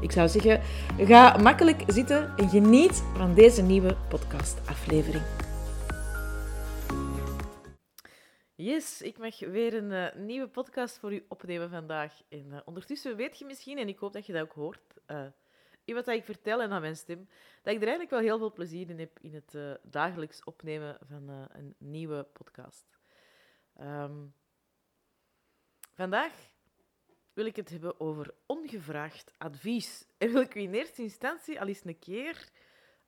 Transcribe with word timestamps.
Ik 0.00 0.12
zou 0.12 0.28
zeggen, 0.28 0.60
ga 1.06 1.36
makkelijk 1.36 1.82
zitten 1.86 2.36
en 2.36 2.48
geniet 2.48 3.02
van 3.14 3.34
deze 3.34 3.62
nieuwe 3.62 3.96
podcastaflevering. 4.08 5.24
Yes, 8.54 9.02
ik 9.02 9.18
mag 9.18 9.38
weer 9.38 9.74
een 9.74 9.90
uh, 9.90 10.24
nieuwe 10.24 10.48
podcast 10.48 10.98
voor 10.98 11.12
u 11.12 11.24
opnemen 11.28 11.70
vandaag. 11.70 12.20
En 12.28 12.46
uh, 12.50 12.58
ondertussen 12.64 13.16
weet 13.16 13.38
je 13.38 13.44
misschien, 13.44 13.78
en 13.78 13.88
ik 13.88 13.98
hoop 13.98 14.12
dat 14.12 14.26
je 14.26 14.32
dat 14.32 14.42
ook 14.42 14.52
hoort, 14.52 14.98
uh, 15.06 15.26
in 15.84 15.94
wat 15.94 16.06
ik 16.06 16.24
vertel 16.24 16.62
en 16.62 16.70
aan 16.70 16.80
mijn 16.80 16.96
stem, 16.96 17.28
dat 17.62 17.74
ik 17.74 17.80
er 17.82 17.88
eigenlijk 17.88 18.10
wel 18.10 18.20
heel 18.20 18.38
veel 18.38 18.52
plezier 18.52 18.90
in 18.90 18.98
heb 18.98 19.18
in 19.20 19.34
het 19.34 19.78
dagelijks 19.82 20.44
opnemen 20.44 20.98
van 21.08 21.28
een 21.28 21.74
nieuwe 21.78 22.26
podcast. 22.32 22.84
Um, 23.80 24.34
vandaag 25.94 26.32
wil 27.38 27.46
ik 27.46 27.56
het 27.56 27.70
hebben 27.70 28.00
over 28.00 28.34
ongevraagd 28.46 29.32
advies. 29.36 30.04
En 30.18 30.32
wil 30.32 30.40
ik 30.40 30.54
u 30.54 30.60
in 30.60 30.74
eerste 30.74 31.02
instantie 31.02 31.60
al 31.60 31.66
eens 31.66 31.84
een 31.84 31.98
keer 31.98 32.48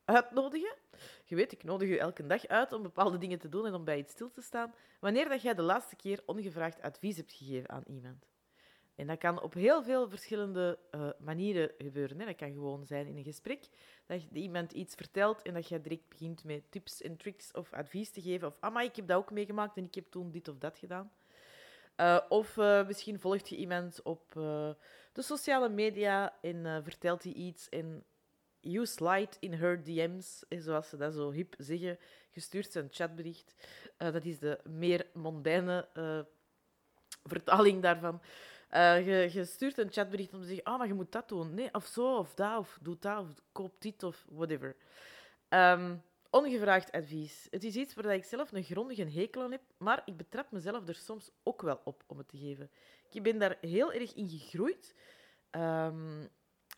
uitnodigen. 0.05 0.77
Je 1.25 1.35
weet, 1.35 1.53
ik 1.53 1.65
nodig 1.65 1.89
u 1.89 1.97
elke 1.97 2.27
dag 2.27 2.47
uit 2.47 2.73
om 2.73 2.83
bepaalde 2.83 3.19
dingen 3.19 3.39
te 3.39 3.49
doen 3.49 3.67
en 3.67 3.75
om 3.75 3.85
bij 3.85 3.99
iets 3.99 4.13
stil 4.13 4.31
te 4.31 4.43
staan. 4.43 4.75
Wanneer 5.01 5.29
dat 5.29 5.43
jij 5.43 5.55
de 5.55 5.63
laatste 5.63 5.97
keer 5.97 6.23
ongevraagd 6.27 6.83
advies 6.83 7.17
hebt 7.17 7.33
gegeven 7.33 7.69
aan 7.69 7.83
iemand. 7.87 8.27
En 8.95 9.07
dat 9.07 9.19
kan 9.19 9.43
op 9.43 9.55
heel 9.55 9.83
veel 9.83 10.09
verschillende 10.09 10.79
uh, 10.95 11.11
manieren 11.19 11.73
gebeuren. 11.79 12.19
Hè. 12.19 12.27
Dat 12.27 12.37
kan 12.37 12.53
gewoon 12.53 12.87
zijn 12.87 13.07
in 13.07 13.17
een 13.17 13.25
gesprek, 13.25 13.69
dat 14.07 14.23
iemand 14.33 14.73
iets 14.73 14.95
vertelt 14.95 15.43
en 15.43 15.55
dat 15.55 15.69
jij 15.69 15.81
direct 15.81 16.09
begint 16.09 16.45
met 16.45 16.71
tips 16.71 17.03
en 17.03 17.17
tricks 17.17 17.53
of 17.53 17.73
advies 17.73 18.11
te 18.11 18.23
geven. 18.23 18.49
Of, 18.49 18.57
ah, 18.61 18.83
ik 18.83 18.97
heb 18.97 19.07
dat 19.07 19.17
ook 19.17 19.31
meegemaakt 19.31 19.77
en 19.77 19.85
ik 19.85 19.95
heb 19.95 20.11
toen 20.11 20.31
dit 20.31 20.49
of 20.49 20.59
dat 20.59 20.79
gedaan. 20.79 21.11
Uh, 22.01 22.19
of 22.29 22.57
uh, 22.57 22.87
misschien 22.87 23.21
volgt 23.21 23.49
je 23.49 23.57
iemand 23.57 24.03
op 24.03 24.35
uh, 24.37 24.71
de 25.13 25.23
sociale 25.23 25.69
media 25.69 26.35
en 26.41 26.83
vertelt 26.85 27.23
hij 27.23 27.33
iets 27.33 27.69
en 27.69 28.05
you 28.61 28.87
slide 28.87 29.31
in 29.41 29.53
her 29.53 29.85
DM's, 29.85 30.45
zoals 30.49 30.89
ze 30.89 30.97
dat 30.97 31.15
zo 31.15 31.31
hip 31.31 31.55
zeggen. 31.59 31.99
Gestuurd 32.31 32.75
een 32.75 32.89
chatbericht. 32.91 33.55
dat 33.97 34.25
is 34.25 34.39
de 34.39 34.61
meer 34.65 35.07
mondaine 35.13 35.89
vertaling 37.23 37.83
daarvan. 37.83 38.21
Je, 39.05 39.45
stuurt 39.45 39.79
een 39.79 39.93
chatbericht 39.93 40.35
om 40.35 40.41
te 40.41 40.47
zeggen, 40.47 40.65
ah, 40.65 40.73
oh, 40.73 40.79
maar 40.79 40.89
je 40.89 40.95
moet 40.95 41.13
dat 41.13 41.29
doen. 41.29 41.55
Nee, 41.55 41.75
of 41.75 41.87
zo, 41.87 42.17
of 42.17 42.35
dat, 42.35 42.59
of 42.59 42.79
doe 42.83 42.97
dat, 43.01 43.21
of 43.21 43.43
koop 43.53 43.75
dit, 43.79 44.03
of 44.03 44.27
whatever. 44.29 44.77
Um, 45.49 46.03
Ongevraagd 46.31 46.93
advies. 46.93 47.47
Het 47.51 47.65
is 47.65 47.77
iets 47.77 47.95
waar 47.95 48.15
ik 48.15 48.25
zelf 48.25 48.53
een 48.53 48.63
grondige 48.63 49.05
hekel 49.05 49.43
aan 49.43 49.51
heb, 49.51 49.63
maar 49.79 50.03
ik 50.05 50.17
betrap 50.17 50.51
mezelf 50.51 50.89
er 50.89 50.95
soms 50.95 51.31
ook 51.43 51.63
wel 51.63 51.81
op 51.85 52.05
om 52.07 52.19
het 52.19 52.29
te 52.29 52.39
geven. 52.39 52.71
Ik 53.11 53.23
ben 53.23 53.39
daar 53.39 53.57
heel 53.61 53.93
erg 53.93 54.15
in 54.15 54.29
gegroeid. 54.29 54.95
Um, 55.51 56.29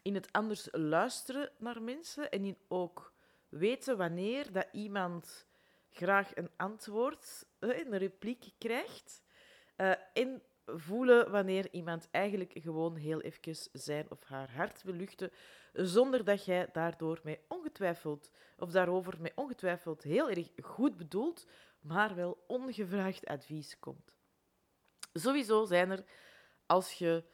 in 0.02 0.14
het 0.14 0.32
anders 0.32 0.68
luisteren 0.70 1.50
naar 1.58 1.82
mensen 1.82 2.30
en 2.30 2.44
in 2.44 2.56
ook 2.68 3.12
weten 3.48 3.96
wanneer 3.96 4.52
dat 4.52 4.68
iemand 4.72 5.46
graag 5.90 6.36
een 6.36 6.50
antwoord, 6.56 7.46
een 7.58 7.98
repliek 7.98 8.44
krijgt. 8.58 9.22
Uh, 9.76 9.92
en 10.12 10.42
voelen 10.66 11.30
wanneer 11.30 11.68
iemand 11.70 12.08
eigenlijk 12.10 12.52
gewoon 12.54 12.96
heel 12.96 13.20
even 13.20 13.56
zijn 13.72 14.10
of 14.10 14.24
haar 14.24 14.50
hart 14.52 14.82
wil 14.82 14.94
luchten, 14.94 15.30
zonder 15.72 16.24
dat 16.24 16.44
jij 16.44 16.68
daardoor 16.72 17.20
mij 17.22 17.40
ongetwijfeld, 17.48 18.30
of 18.58 18.70
daarover 18.70 19.20
mij 19.20 19.32
ongetwijfeld 19.34 20.02
heel 20.02 20.30
erg 20.30 20.50
goed 20.62 20.96
bedoeld, 20.96 21.46
maar 21.80 22.14
wel 22.14 22.44
ongevraagd 22.46 23.26
advies 23.26 23.78
komt. 23.78 24.12
Sowieso 25.12 25.64
zijn 25.64 25.90
er, 25.90 26.04
als 26.66 26.92
je 26.92 27.24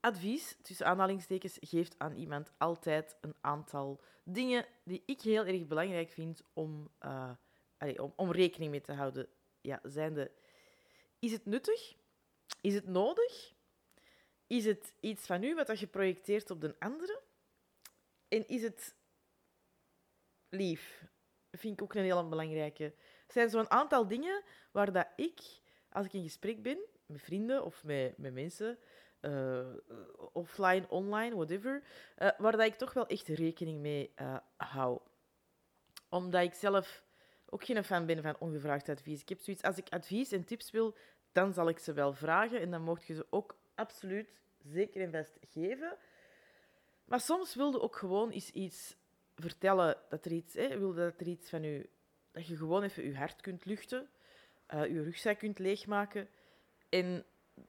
advies, 0.00 0.56
tussen 0.62 0.86
aanhalingstekens, 0.86 1.56
geeft 1.60 1.94
aan 1.98 2.12
iemand, 2.12 2.52
altijd 2.58 3.16
een 3.20 3.34
aantal 3.40 4.00
dingen 4.22 4.66
die 4.84 5.02
ik 5.06 5.20
heel 5.20 5.44
erg 5.44 5.66
belangrijk 5.66 6.10
vind 6.10 6.42
om, 6.52 6.90
allez, 7.78 7.98
om, 8.16 8.32
rekening 8.32 8.70
mee 8.70 8.80
te 8.80 8.92
houden. 8.92 9.28
Ja, 9.60 9.80
zijnde, 9.82 10.30
is 11.18 11.32
het 11.32 11.46
nuttig? 11.46 11.96
Is 12.60 12.74
het 12.74 12.86
nodig? 12.86 13.52
Is 14.46 14.64
het 14.64 14.92
iets 15.00 15.26
van 15.26 15.42
u 15.42 15.54
wat 15.54 15.78
je 15.78 15.86
projecteert 15.86 16.50
op 16.50 16.60
de 16.60 16.76
andere? 16.78 17.17
En 18.28 18.48
is 18.48 18.62
het 18.62 18.96
lief? 20.48 21.04
Vind 21.50 21.72
ik 21.72 21.82
ook 21.82 21.94
een 21.94 22.02
heel 22.02 22.28
belangrijke. 22.28 22.84
Er 23.26 23.32
zijn 23.32 23.50
zo'n 23.50 23.70
aantal 23.70 24.08
dingen 24.08 24.42
waar 24.70 24.92
dat 24.92 25.08
ik, 25.16 25.40
als 25.90 26.06
ik 26.06 26.12
in 26.12 26.22
gesprek 26.22 26.62
ben 26.62 26.78
met 27.06 27.22
vrienden 27.22 27.64
of 27.64 27.84
met, 27.84 28.18
met 28.18 28.32
mensen, 28.32 28.78
uh, 29.20 29.66
offline, 30.32 30.88
online, 30.88 31.34
whatever, 31.34 31.82
uh, 32.18 32.30
waar 32.38 32.52
dat 32.52 32.66
ik 32.66 32.74
toch 32.74 32.92
wel 32.92 33.06
echt 33.06 33.28
rekening 33.28 33.80
mee 33.80 34.12
uh, 34.16 34.36
hou. 34.56 35.00
Omdat 36.08 36.42
ik 36.42 36.54
zelf 36.54 37.04
ook 37.46 37.64
geen 37.64 37.84
fan 37.84 38.06
ben 38.06 38.22
van 38.22 38.36
ongevraagd 38.38 38.88
advies. 38.88 39.20
Ik 39.20 39.28
heb 39.28 39.40
zoiets, 39.40 39.62
als 39.62 39.78
ik 39.78 39.88
advies 39.88 40.32
en 40.32 40.44
tips 40.44 40.70
wil, 40.70 40.96
dan 41.32 41.52
zal 41.52 41.68
ik 41.68 41.78
ze 41.78 41.92
wel 41.92 42.12
vragen 42.12 42.60
en 42.60 42.70
dan 42.70 42.82
mocht 42.82 43.06
je 43.06 43.14
ze 43.14 43.26
ook 43.30 43.58
absoluut 43.74 44.28
zeker 44.58 45.02
en 45.02 45.12
vast 45.12 45.38
geven. 45.40 45.96
Maar 47.08 47.20
soms 47.20 47.54
wilde 47.54 47.80
ook 47.80 47.96
gewoon 47.96 48.30
eens 48.30 48.50
iets 48.50 48.96
vertellen 49.36 49.96
dat 50.08 50.24
er 50.24 50.32
iets, 50.32 50.54
hè, 50.54 50.78
wilde 50.78 51.00
dat 51.00 51.20
er 51.20 51.26
iets 51.26 51.48
van 51.48 51.64
u, 51.64 51.90
dat 52.30 52.46
je 52.46 52.56
gewoon 52.56 52.82
even 52.82 53.04
je 53.04 53.16
hart 53.16 53.40
kunt 53.40 53.64
luchten, 53.64 54.08
uh, 54.74 54.86
je 54.86 55.02
rugzak 55.02 55.38
kunt 55.38 55.58
leegmaken. 55.58 56.28
En 56.88 57.24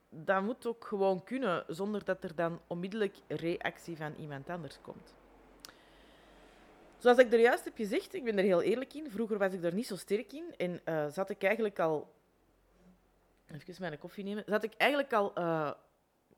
dat 0.09 0.43
moet 0.43 0.65
ook 0.65 0.85
gewoon 0.85 1.23
kunnen, 1.23 1.63
zonder 1.67 2.03
dat 2.03 2.23
er 2.23 2.35
dan 2.35 2.61
onmiddellijk 2.67 3.17
reactie 3.27 3.97
van 3.97 4.13
iemand 4.15 4.49
anders 4.49 4.81
komt. 4.81 5.13
Zoals 6.97 7.17
ik 7.17 7.33
er 7.33 7.39
juist 7.39 7.63
heb 7.63 7.75
gezegd, 7.75 8.13
ik 8.13 8.23
ben 8.23 8.37
er 8.37 8.43
heel 8.43 8.61
eerlijk 8.61 8.93
in. 8.93 9.11
Vroeger 9.11 9.37
was 9.37 9.53
ik 9.53 9.63
er 9.63 9.73
niet 9.73 9.87
zo 9.87 9.95
sterk 9.95 10.33
in 10.33 10.53
en 10.57 10.81
uh, 10.85 11.09
zat 11.09 11.29
ik 11.29 11.43
eigenlijk 11.43 11.79
al 11.79 12.17
Even 13.51 13.75
mijn 13.79 13.97
koffie 13.97 14.23
nemen. 14.23 14.43
Zat 14.47 14.63
ik 14.63 14.73
eigenlijk 14.77 15.13
al 15.13 15.37
uh, 15.37 15.71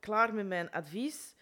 klaar 0.00 0.34
met 0.34 0.46
mijn 0.46 0.70
advies 0.70 1.34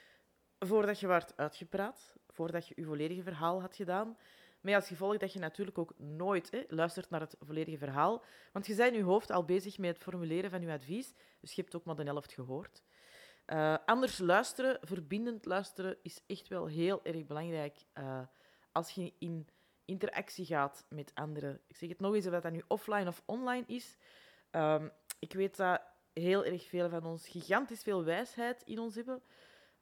voordat 0.66 1.00
je 1.00 1.06
werd 1.06 1.37
uitgepraat, 1.37 2.15
voordat 2.28 2.69
je 2.69 2.75
je 2.76 2.84
volledige 2.84 3.22
verhaal 3.22 3.60
had 3.60 3.76
gedaan. 3.76 4.16
Met 4.60 4.75
als 4.75 4.87
gevolg 4.87 5.16
dat 5.16 5.32
je 5.32 5.38
natuurlijk 5.38 5.78
ook 5.78 5.94
nooit 5.97 6.50
hè, 6.50 6.65
luistert 6.69 7.10
naar 7.10 7.21
het 7.21 7.37
volledige 7.41 7.78
verhaal. 7.78 8.25
Want 8.53 8.66
je 8.66 8.75
bent 8.75 8.93
in 8.93 8.99
je 8.99 9.04
hoofd 9.04 9.31
al 9.31 9.44
bezig 9.44 9.78
met 9.78 9.94
het 9.94 10.03
formuleren 10.03 10.50
van 10.50 10.60
je 10.60 10.72
advies, 10.72 11.12
dus 11.41 11.53
je 11.53 11.60
hebt 11.60 11.75
ook 11.75 11.84
maar 11.84 11.97
de 11.97 12.03
helft 12.03 12.32
gehoord. 12.32 12.82
Uh, 13.47 13.76
anders 13.87 14.19
luisteren, 14.19 14.78
verbindend 14.81 15.44
luisteren, 15.44 15.97
is 16.03 16.20
echt 16.26 16.49
wel 16.49 16.66
heel 16.66 17.04
erg 17.04 17.26
belangrijk 17.26 17.76
uh, 17.99 18.20
als 18.72 18.91
je 18.91 19.12
in 19.19 19.49
interactie 19.84 20.44
gaat 20.44 20.84
met 20.88 21.10
anderen. 21.15 21.60
Ik 21.66 21.76
zeg 21.76 21.88
het 21.88 22.00
nog 22.00 22.15
eens, 22.15 22.26
of 22.26 22.41
dat 22.41 22.53
nu 22.53 22.62
offline 22.69 23.09
of 23.09 23.22
online 23.25 23.65
is. 23.66 23.97
Um, 24.50 24.91
ik 25.19 25.32
weet 25.32 25.56
dat 25.56 25.82
heel 26.12 26.44
erg 26.44 26.69
veel 26.69 26.88
van 26.88 27.04
ons 27.04 27.28
gigantisch 27.28 27.82
veel 27.82 28.04
wijsheid 28.04 28.62
in 28.62 28.78
ons 28.78 28.94
hebben. 28.94 29.22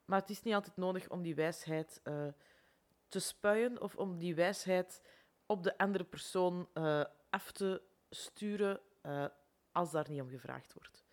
Maar 0.09 0.19
het 0.19 0.29
is 0.29 0.43
niet 0.43 0.53
altijd 0.53 0.77
nodig 0.77 1.09
om 1.09 1.21
die 1.21 1.35
wijsheid 1.35 2.01
uh, 2.03 2.27
te 3.07 3.19
spuien 3.19 3.81
of 3.81 3.95
om 3.95 4.17
die 4.17 4.35
wijsheid 4.35 5.01
op 5.45 5.63
de 5.63 5.77
andere 5.77 6.03
persoon 6.03 6.69
uh, 6.73 7.03
af 7.29 7.51
te 7.51 7.81
sturen 8.09 8.79
uh, 9.05 9.25
als 9.71 9.91
daar 9.91 10.09
niet 10.09 10.21
om 10.21 10.29
gevraagd 10.29 10.73
wordt. 10.73 11.03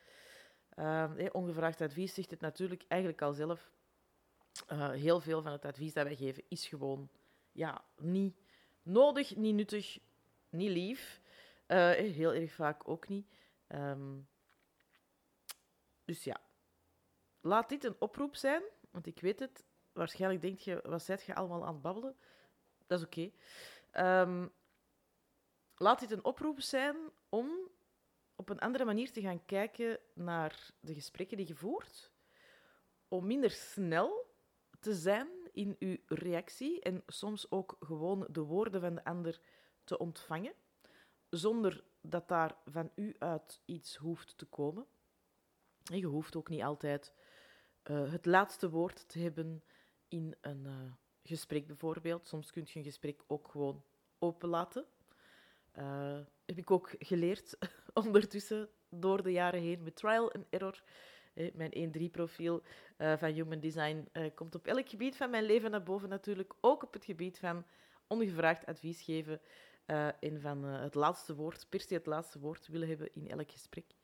Hey, 0.74 1.32
ongevraagd 1.32 1.80
advies 1.80 2.14
zegt 2.14 2.30
het 2.30 2.40
natuurlijk 2.40 2.84
eigenlijk 2.88 3.22
al 3.22 3.32
zelf. 3.32 3.70
heel 4.76 5.20
veel 5.20 5.42
van 5.42 5.52
het 5.52 5.64
advies 5.64 5.92
dat 5.92 6.04
wij 6.04 6.16
geven 6.16 6.42
is 6.48 6.66
gewoon 6.66 7.08
ja, 7.52 7.84
niet 7.96 8.36
nodig, 8.82 9.36
niet 9.36 9.54
nuttig, 9.54 9.98
niet 10.48 10.70
lief. 10.70 11.20
heel 11.66 12.32
erg 12.32 12.52
vaak 12.52 12.88
ook 12.88 13.08
niet. 13.08 13.26
Um, 13.68 14.28
dus 16.04 16.24
ja, 16.24 16.40
laat 17.46 17.68
dit 17.68 17.84
een 17.84 17.96
oproep 17.98 18.36
zijn, 18.36 18.62
want 18.96 19.08
ik 19.08 19.20
weet 19.20 19.38
het. 19.38 19.64
Waarschijnlijk 19.92 20.42
denk 20.42 20.58
je, 20.58 20.80
wat 20.84 21.02
zijt 21.02 21.22
je 21.22 21.34
allemaal 21.34 21.66
aan 21.66 21.72
het 21.72 21.82
babbelen? 21.82 22.16
Dat 22.86 22.98
is 22.98 23.04
oké. 23.04 23.30
Ehm, 23.90 24.46
laat 25.76 26.00
dit 26.00 26.10
een 26.10 26.24
oproep 26.24 26.60
zijn 26.60 26.96
om 27.28 27.50
op 28.34 28.48
een 28.48 28.58
andere 28.58 28.84
manier 28.84 29.12
te 29.12 29.20
gaan 29.20 29.44
kijken 29.44 29.98
naar 30.14 30.70
de 30.80 30.94
gesprekken 30.94 31.36
die 31.36 31.46
je 31.46 31.54
voert. 31.54 32.10
Om 33.08 33.26
minder 33.26 33.50
snel 33.50 34.34
te 34.80 34.94
zijn 34.94 35.28
in 35.52 35.76
uw 35.78 35.96
reactie 36.06 36.80
en 36.80 37.02
soms 37.06 37.50
ook 37.50 37.76
gewoon 37.80 38.26
de 38.30 38.40
woorden 38.40 38.80
van 38.80 38.94
de 38.94 39.04
ander 39.04 39.40
te 39.84 39.98
ontvangen, 39.98 40.54
zonder 41.30 41.84
dat 42.00 42.28
daar 42.28 42.56
van 42.64 42.90
u 42.94 43.16
uit 43.18 43.60
iets 43.64 43.96
hoeft 43.96 44.38
te 44.38 44.46
komen. 44.46 44.86
je 45.82 46.06
hoeft 46.06 46.36
ook 46.36 46.48
niet 46.48 46.62
altijd 46.62 47.14
uh, 47.90 48.12
het 48.12 48.26
laatste 48.26 48.70
woord 48.70 49.08
te 49.08 49.18
hebben 49.18 49.62
in 50.08 50.34
een 50.40 50.64
uh, 50.66 50.72
gesprek 51.22 51.66
bijvoorbeeld. 51.66 52.26
Soms 52.26 52.50
kun 52.50 52.62
je 52.66 52.78
een 52.78 52.84
gesprek 52.84 53.22
ook 53.26 53.48
gewoon 53.48 53.82
openlaten. 54.18 54.84
Uh, 55.78 56.18
heb 56.46 56.58
ik 56.58 56.70
ook 56.70 56.94
geleerd 56.98 57.58
ondertussen 58.04 58.68
door 58.88 59.22
de 59.22 59.32
jaren 59.32 59.60
heen 59.60 59.82
met 59.82 59.96
trial 59.96 60.32
and 60.32 60.46
error. 60.50 60.82
Mijn 61.52 61.92
1-3-profiel 61.98 62.62
van 62.96 63.32
Human 63.32 63.60
Design 63.60 64.08
komt 64.34 64.54
op 64.54 64.66
elk 64.66 64.88
gebied 64.88 65.16
van 65.16 65.30
mijn 65.30 65.44
leven 65.44 65.70
naar 65.70 65.82
boven 65.82 66.08
natuurlijk. 66.08 66.54
Ook 66.60 66.82
op 66.82 66.92
het 66.92 67.04
gebied 67.04 67.38
van 67.38 67.64
ongevraagd 68.06 68.66
advies 68.66 69.02
geven 69.02 69.40
en 70.20 70.40
van 70.40 70.64
het 70.64 70.94
laatste 70.94 71.34
woord, 71.34 71.66
per 71.68 71.80
se 71.80 71.94
het 71.94 72.06
laatste 72.06 72.38
woord 72.38 72.66
willen 72.66 72.88
hebben 72.88 73.14
in 73.14 73.28
elk 73.28 73.50
gesprek. 73.50 73.94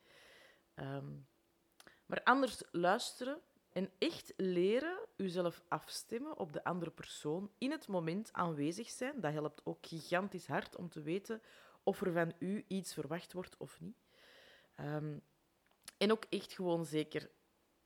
Um, 0.75 1.27
maar 2.07 2.23
anders 2.23 2.63
luisteren 2.71 3.41
en 3.73 3.91
echt 3.99 4.33
leren 4.37 4.99
uzelf 5.17 5.63
afstemmen 5.69 6.39
op 6.39 6.53
de 6.53 6.65
andere 6.65 6.91
persoon, 6.91 7.51
in 7.59 7.71
het 7.71 7.89
moment 7.89 8.33
aanwezig 8.33 8.91
zijn, 8.91 9.21
dat 9.21 9.33
helpt 9.33 9.61
ook 9.65 9.87
gigantisch 9.87 10.47
hard 10.47 10.77
om 10.77 10.89
te 10.89 11.03
weten 11.03 11.43
of 11.83 12.01
er 12.01 12.13
van 12.13 12.33
u 12.39 12.65
iets 12.69 12.95
verwacht 12.95 13.33
wordt 13.33 13.57
of 13.57 13.81
niet. 13.81 13.97
Um, 14.81 15.23
en 15.99 16.13
ook 16.13 16.25
echt 16.29 16.53
gewoon 16.53 16.85
zeker 16.85 17.31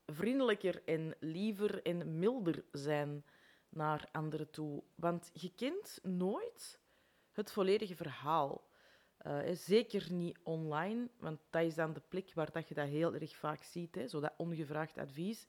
vriendelijker 0.05 0.83
en 0.85 1.15
liever 1.19 1.81
en 1.81 2.19
milder 2.19 2.63
zijn 2.71 3.25
naar 3.69 4.09
anderen 4.11 4.49
toe. 4.49 4.83
Want 4.95 5.29
je 5.33 5.51
kent 5.55 5.99
nooit 6.03 6.79
het 7.31 7.51
volledige 7.51 7.95
verhaal. 7.95 8.65
Uh, 9.21 9.39
zeker 9.53 10.11
niet 10.11 10.37
online, 10.43 11.09
want 11.19 11.39
dat 11.49 11.63
is 11.63 11.75
dan 11.75 11.93
de 11.93 12.01
plek 12.07 12.33
waar 12.33 12.51
dat 12.51 12.67
je 12.67 12.73
dat 12.73 12.87
heel 12.87 13.13
erg 13.13 13.35
vaak 13.35 13.63
ziet, 13.63 13.95
hè, 13.95 14.07
zo 14.07 14.19
dat 14.19 14.33
ongevraagd 14.37 14.97
advies. 14.97 15.47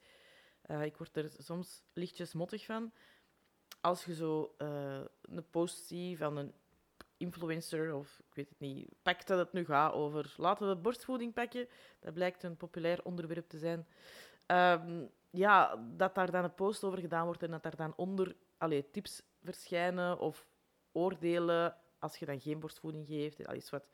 Uh, 0.71 0.85
ik 0.85 0.97
word 0.97 1.17
er 1.17 1.31
soms 1.39 1.83
lichtjes 1.93 2.33
mottig 2.33 2.65
van. 2.65 2.93
Als 3.81 4.05
je 4.05 4.15
zo 4.15 4.55
uh, 4.59 5.01
een 5.23 5.51
post 5.51 5.87
ziet 5.87 6.19
van 6.19 6.37
een 6.37 6.55
influencer, 7.17 7.95
of 7.95 8.19
ik 8.19 8.35
weet 8.35 8.49
het 8.49 8.61
niet, 8.61 8.89
pakt 9.03 9.27
dat 9.27 9.39
het 9.39 9.53
nu 9.53 9.65
gaat 9.65 9.93
over 9.93 10.35
laten 10.37 10.69
we 10.69 10.77
borstvoeding 10.77 11.33
pakken. 11.33 11.69
Dat 12.01 12.15
blijkt 12.15 12.43
een 12.43 12.57
populair 12.57 13.05
onderwerp 13.05 13.49
te 13.49 13.59
zijn. 13.59 13.87
Um, 14.47 15.11
ja, 15.31 15.77
dat 15.97 16.15
daar 16.15 16.31
dan 16.31 16.45
een 16.45 16.55
post 16.55 16.85
over 16.85 16.99
gedaan 16.99 17.25
wordt 17.25 17.43
en 17.43 17.51
dat 17.51 17.63
daar 17.63 17.77
dan 17.77 17.93
onder 17.97 18.37
allee, 18.59 18.91
tips 18.91 19.23
verschijnen 19.43 20.19
of 20.19 20.47
oordelen 20.93 21.77
als 21.99 22.17
je 22.17 22.27
dan 22.27 22.41
geen 22.41 22.61
borstvoeding 22.61 23.07
geeft. 23.07 23.47
Allee, 23.47 23.63
wat. 23.71 23.89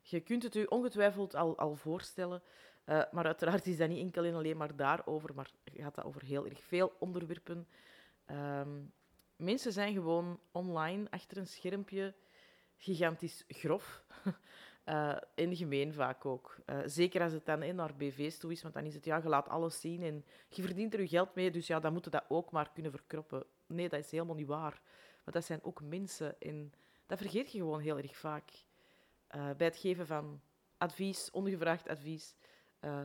Je 0.00 0.20
kunt 0.20 0.42
het 0.42 0.54
u 0.54 0.64
ongetwijfeld 0.64 1.34
al, 1.34 1.58
al 1.58 1.74
voorstellen. 1.74 2.42
Uh, 2.86 3.02
maar 3.12 3.24
uiteraard 3.24 3.66
is 3.66 3.76
dat 3.76 3.88
niet 3.88 3.98
enkel 3.98 4.24
en 4.24 4.34
alleen 4.34 4.56
maar 4.56 4.76
daarover, 4.76 5.34
maar 5.34 5.50
gaat 5.64 5.94
dat 5.94 6.04
over 6.04 6.22
heel 6.22 6.46
erg 6.46 6.62
veel 6.62 6.92
onderwerpen. 6.98 7.68
Um, 8.30 8.92
mensen 9.36 9.72
zijn 9.72 9.92
gewoon 9.92 10.40
online 10.52 11.06
achter 11.10 11.36
een 11.36 11.46
schermpje 11.46 12.14
gigantisch 12.76 13.44
grof. 13.48 14.04
uh, 14.84 15.16
en 15.34 15.56
gemeen 15.56 15.92
vaak 15.92 16.26
ook. 16.26 16.56
Uh, 16.66 16.78
zeker 16.84 17.22
als 17.22 17.32
het 17.32 17.46
dan 17.46 17.62
eh, 17.62 17.74
naar 17.74 17.96
BV's 17.96 18.38
toe 18.38 18.52
is, 18.52 18.62
want 18.62 18.74
dan 18.74 18.84
is 18.84 18.94
het 18.94 19.04
ja, 19.04 19.16
je 19.16 19.28
laat 19.28 19.48
alles 19.48 19.80
zien 19.80 20.02
en 20.02 20.24
je 20.48 20.62
verdient 20.62 20.94
er 20.94 21.00
je 21.00 21.08
geld 21.08 21.34
mee, 21.34 21.50
dus 21.50 21.66
ja, 21.66 21.80
dan 21.80 21.92
moeten 21.92 22.10
dat 22.10 22.24
ook 22.28 22.50
maar 22.50 22.70
kunnen 22.72 22.90
verkroppen. 22.92 23.44
Nee, 23.66 23.88
dat 23.88 24.00
is 24.00 24.10
helemaal 24.10 24.34
niet 24.34 24.46
waar. 24.46 24.82
Want 25.24 25.36
dat 25.36 25.44
zijn 25.44 25.62
ook 25.62 25.82
mensen 25.82 26.40
en 26.40 26.72
dat 27.06 27.18
vergeet 27.18 27.52
je 27.52 27.58
gewoon 27.58 27.80
heel 27.80 27.98
erg 27.98 28.16
vaak. 28.16 28.50
bij 29.28 29.66
het 29.66 29.76
geven 29.76 30.06
van 30.06 30.40
advies, 30.78 31.30
ongevraagd 31.30 31.88
advies, 31.88 32.34
uh, 32.84 33.02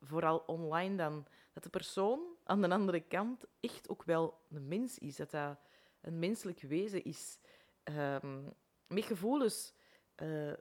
vooral 0.00 0.38
online 0.38 0.96
dan, 0.96 1.26
dat 1.52 1.62
de 1.62 1.68
persoon 1.68 2.20
aan 2.44 2.62
de 2.62 2.70
andere 2.70 3.00
kant 3.00 3.44
echt 3.60 3.88
ook 3.88 4.02
wel 4.02 4.40
een 4.50 4.68
mens 4.68 4.98
is. 4.98 5.16
Dat 5.16 5.30
dat 5.30 5.58
een 6.00 6.18
menselijk 6.18 6.60
wezen 6.60 7.04
is. 7.04 7.38
Um, 7.84 8.54
met 8.86 9.04
gevoelens, 9.04 9.74
uh, 10.16 10.52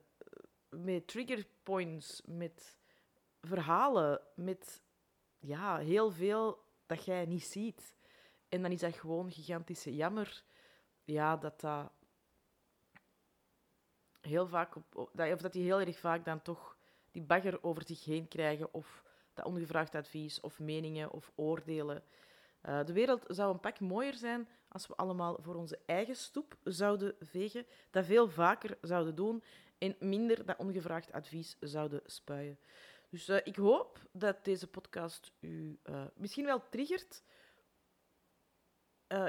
met 0.70 1.08
triggerpoints, 1.08 2.22
met 2.26 2.78
verhalen, 3.42 4.22
met 4.36 4.82
ja, 5.40 5.78
heel 5.78 6.12
veel 6.12 6.64
dat 6.86 7.06
jij 7.06 7.26
niet 7.26 7.44
ziet. 7.44 7.96
En 8.50 8.62
dan 8.62 8.72
is 8.72 8.80
dat 8.80 8.96
gewoon 8.96 9.32
gigantische 9.32 9.96
jammer 9.96 10.44
ja, 11.04 11.38
dat 11.38 11.60
dat 11.60 11.92
heel 14.22 14.48
vaak 14.48 14.76
op, 14.76 14.96
of 14.96 15.42
dat 15.42 15.54
die 15.54 15.64
heel 15.64 15.80
erg 15.80 16.00
vaak 16.00 16.26
dan 16.26 16.42
toch 16.42 16.77
die 17.18 17.26
bagger 17.26 17.64
over 17.64 17.84
zich 17.86 18.06
heen 18.06 18.28
krijgen 18.28 18.74
of 18.74 19.04
dat 19.34 19.46
ongevraagd 19.46 19.96
advies 19.96 20.40
of 20.40 20.60
meningen 20.60 21.12
of 21.12 21.32
oordelen. 21.36 22.04
Uh, 22.66 22.86
de 22.86 22.94
wereld 22.94 23.24
zou 23.28 23.54
een 23.54 23.60
pak 23.60 23.80
mooier 23.80 24.14
zijn 24.14 24.48
als 24.68 24.88
we 24.88 24.96
allemaal 24.96 25.38
voor 25.42 25.56
onze 25.56 25.80
eigen 25.86 26.16
stoep 26.16 26.58
zouden 26.64 27.16
vegen, 27.20 27.66
dat 27.92 28.06
veel 28.06 28.30
vaker 28.30 28.78
zouden 28.82 29.16
doen 29.16 29.44
en 29.78 29.96
minder 30.00 30.46
dat 30.46 30.58
ongevraagd 30.58 31.12
advies 31.12 31.58
zouden 31.60 32.02
spuien. 32.06 32.58
Dus 33.10 33.30
uh, 33.30 33.38
ik 33.44 33.56
hoop 33.56 34.00
dat 34.12 34.46
deze 34.46 34.68
podcast 34.68 35.32
u 35.40 35.80
uh, 35.90 36.06
misschien 36.16 36.46
wel 36.46 36.70
triggert 36.70 37.24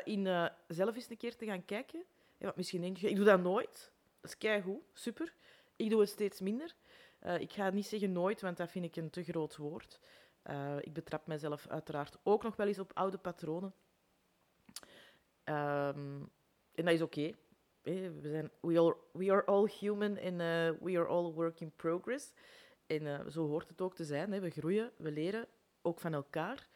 in 0.04 0.50
zelf 0.66 0.94
eens 0.94 1.10
een 1.10 1.16
keer 1.16 1.36
te 1.36 1.46
gaan 1.46 1.64
kijken. 1.64 2.04
Ja, 2.38 2.52
misschien 2.56 2.80
denk 2.80 2.96
je, 2.96 3.08
ik 3.08 3.16
doe 3.16 3.24
dat 3.24 3.40
nooit. 3.40 3.92
Dat 4.20 4.30
is 4.30 4.38
keigoed, 4.38 4.82
super. 4.92 5.34
Ik 5.76 5.90
doe 5.90 6.00
het 6.00 6.08
steeds 6.08 6.40
minder. 6.40 6.74
Uh, 7.26 7.40
ik 7.40 7.52
ga 7.52 7.70
niet 7.70 7.86
zeggen 7.86 8.12
nooit, 8.12 8.40
want 8.40 8.56
dat 8.56 8.70
vind 8.70 8.84
ik 8.84 8.96
een 8.96 9.10
te 9.10 9.22
groot 9.22 9.56
woord. 9.56 10.00
Uh, 10.44 10.76
ik 10.80 10.92
betrap 10.92 11.26
mezelf 11.26 11.66
uiteraard 11.66 12.16
ook 12.22 12.42
nog 12.42 12.56
wel 12.56 12.66
eens 12.66 12.78
op 12.78 12.90
oude 12.94 13.18
patronen. 13.18 13.74
Um, 15.44 16.30
en 16.74 16.84
dat 16.84 16.94
is 16.94 17.02
oké. 17.02 17.32
We, 17.82 18.50
we, 19.12 19.32
are 19.32 19.44
all 19.44 19.68
human 19.78 20.18
and 20.18 20.40
uh, 20.40 20.70
we 20.80 20.98
are 20.98 21.06
all 21.06 21.32
work 21.32 21.60
in 21.60 21.72
progress. 21.76 22.32
En 22.86 23.32
zo 23.32 23.46
hoort 23.46 23.68
het 23.68 23.80
ook 23.80 23.94
te 23.94 24.04
zijn. 24.04 24.32
Hè. 24.32 24.40
We 24.40 24.50
groeien, 24.50 24.92
we 24.96 25.10
leren, 25.10 25.46
ook 25.82 26.00
van 26.00 26.14
elkaar. 26.14 26.68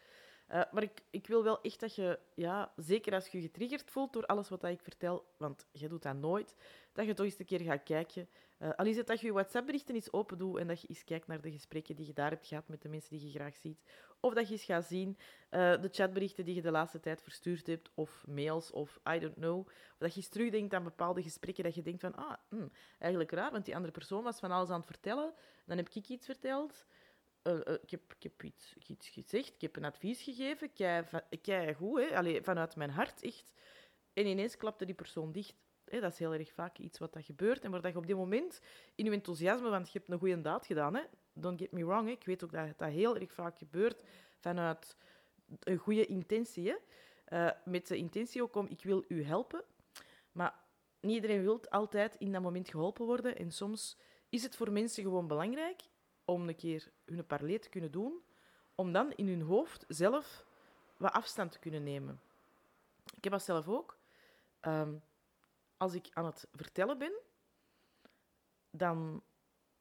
Uh, 0.52 0.62
maar 0.72 0.82
ik, 0.82 1.02
ik 1.10 1.26
wil 1.26 1.44
wel 1.44 1.60
echt 1.60 1.80
dat 1.80 1.94
je, 1.94 2.18
ja, 2.34 2.72
zeker 2.76 3.14
als 3.14 3.28
je 3.28 3.38
je 3.38 3.44
getriggerd 3.44 3.90
voelt 3.90 4.12
door 4.12 4.26
alles 4.26 4.48
wat 4.48 4.64
ik 4.64 4.82
vertel, 4.82 5.24
want 5.36 5.66
je 5.72 5.88
doet 5.88 6.02
dat 6.02 6.16
nooit, 6.16 6.54
dat 6.92 7.06
je 7.06 7.14
toch 7.14 7.26
eens 7.26 7.38
een 7.38 7.44
keer 7.44 7.60
gaat 7.60 7.82
kijken. 7.82 8.28
Uh, 8.58 8.70
al 8.76 8.86
is 8.86 8.96
het 8.96 9.06
dat 9.06 9.20
je 9.20 9.26
je 9.26 9.32
WhatsApp-berichten 9.32 9.94
eens 9.94 10.12
open 10.12 10.38
doet 10.38 10.58
en 10.58 10.66
dat 10.66 10.80
je 10.80 10.88
eens 10.88 11.04
kijkt 11.04 11.26
naar 11.26 11.40
de 11.40 11.50
gesprekken 11.50 11.96
die 11.96 12.06
je 12.06 12.12
daar 12.12 12.30
hebt 12.30 12.46
gehad 12.46 12.68
met 12.68 12.82
de 12.82 12.88
mensen 12.88 13.10
die 13.10 13.26
je 13.26 13.38
graag 13.38 13.56
ziet. 13.56 13.82
Of 14.20 14.34
dat 14.34 14.46
je 14.46 14.52
eens 14.52 14.64
gaat 14.64 14.84
zien 14.84 15.16
uh, 15.50 15.80
de 15.82 15.88
chatberichten 15.90 16.44
die 16.44 16.54
je 16.54 16.62
de 16.62 16.70
laatste 16.70 17.00
tijd 17.00 17.22
verstuurd 17.22 17.66
hebt, 17.66 17.90
of 17.94 18.24
mails, 18.26 18.70
of 18.70 19.00
I 19.14 19.18
don't 19.18 19.34
know. 19.34 19.58
Of 19.58 19.96
dat 19.98 20.14
je 20.14 20.20
eens 20.20 20.28
terugdenkt 20.28 20.74
aan 20.74 20.84
bepaalde 20.84 21.22
gesprekken 21.22 21.64
dat 21.64 21.74
je 21.74 21.82
denkt 21.82 22.00
van, 22.00 22.14
ah, 22.14 22.34
hm, 22.48 22.68
eigenlijk 22.98 23.32
raar, 23.32 23.50
want 23.50 23.64
die 23.64 23.74
andere 23.74 23.92
persoon 23.92 24.22
was 24.22 24.38
van 24.38 24.50
alles 24.50 24.68
aan 24.68 24.76
het 24.76 24.86
vertellen. 24.86 25.32
Dan 25.64 25.76
heb 25.76 25.88
ik 25.88 26.08
iets 26.08 26.26
verteld. 26.26 26.86
Uh, 27.42 27.54
uh, 27.54 27.74
ik, 27.82 27.90
heb, 28.18 28.42
iets, 28.42 28.74
iets 28.86 29.08
gezegd, 29.08 29.54
ik 29.54 29.60
heb 29.60 29.76
een 29.76 29.84
advies 29.84 30.22
gegeven, 30.22 30.72
kei, 31.42 31.74
goed, 31.74 32.00
hè? 32.00 32.16
Allee, 32.16 32.42
vanuit 32.42 32.76
mijn 32.76 32.90
hart, 32.90 33.22
echt. 33.22 33.52
En 34.12 34.26
ineens 34.26 34.56
klapte 34.56 34.84
die 34.84 34.94
persoon 34.94 35.32
dicht. 35.32 35.54
Hè? 35.84 36.00
Dat 36.00 36.12
is 36.12 36.18
heel 36.18 36.32
erg 36.32 36.52
vaak 36.52 36.78
iets 36.78 36.98
wat 36.98 37.12
dat 37.12 37.24
gebeurt. 37.24 37.64
En 37.64 37.70
waar 37.70 37.80
dat 37.80 37.92
je 37.92 37.98
op 37.98 38.06
dit 38.06 38.16
moment, 38.16 38.60
in 38.94 39.04
je 39.04 39.10
enthousiasme, 39.10 39.68
want 39.68 39.92
je 39.92 39.98
hebt 39.98 40.10
een 40.10 40.18
goede 40.18 40.40
daad 40.40 40.66
gedaan, 40.66 40.94
hè? 40.94 41.02
don't 41.32 41.58
get 41.58 41.72
me 41.72 41.84
wrong, 41.84 42.10
ik 42.10 42.24
weet 42.24 42.44
ook 42.44 42.52
dat 42.52 42.78
dat 42.78 42.90
heel 42.90 43.16
erg 43.16 43.32
vaak 43.32 43.58
gebeurt 43.58 44.02
vanuit 44.38 44.96
een 45.60 45.76
goede 45.76 46.06
intentie. 46.06 46.68
Hè? 46.68 46.76
Uh, 47.28 47.50
met 47.64 47.86
de 47.86 47.96
intentie 47.96 48.42
ook 48.42 48.54
om, 48.54 48.66
ik 48.68 48.82
wil 48.82 49.04
u 49.08 49.24
helpen. 49.24 49.64
Maar 50.32 50.54
niet 51.00 51.14
iedereen 51.14 51.42
wil 51.42 51.60
altijd 51.68 52.16
in 52.18 52.32
dat 52.32 52.42
moment 52.42 52.68
geholpen 52.68 53.06
worden. 53.06 53.36
En 53.36 53.50
soms 53.50 53.96
is 54.28 54.42
het 54.42 54.56
voor 54.56 54.72
mensen 54.72 55.02
gewoon 55.02 55.26
belangrijk 55.26 55.82
om 56.24 56.48
een 56.48 56.56
keer 56.56 56.90
hun 57.04 57.26
parley 57.26 57.58
te 57.58 57.68
kunnen 57.68 57.90
doen, 57.90 58.22
om 58.74 58.92
dan 58.92 59.12
in 59.12 59.28
hun 59.28 59.42
hoofd 59.42 59.84
zelf 59.88 60.46
wat 60.96 61.12
afstand 61.12 61.52
te 61.52 61.58
kunnen 61.58 61.82
nemen. 61.82 62.20
Ik 63.16 63.24
heb 63.24 63.32
dat 63.32 63.42
zelf 63.42 63.68
ook. 63.68 63.98
Um, 64.60 65.02
als 65.76 65.94
ik 65.94 66.08
aan 66.12 66.24
het 66.24 66.48
vertellen 66.52 66.98
ben, 66.98 67.12
dan 68.70 69.22